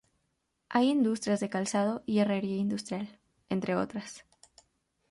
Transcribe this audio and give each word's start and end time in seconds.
Hay 0.67 0.89
industrias 0.89 1.41
de 1.41 1.49
calzado 1.51 2.01
y 2.07 2.17
herrería 2.17 2.57
industrial, 2.57 3.19
entre 3.49 3.75
otras. 3.75 4.25